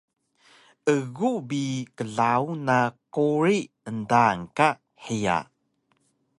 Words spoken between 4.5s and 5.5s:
ka hiya